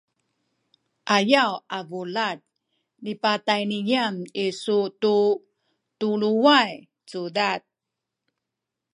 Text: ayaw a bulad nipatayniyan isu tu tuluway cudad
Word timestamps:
ayaw 1.17 1.51
a 1.77 1.79
bulad 1.89 2.37
nipatayniyan 3.03 4.15
isu 4.45 4.79
tu 5.01 5.17
tuluway 5.99 6.71
cudad 7.09 7.61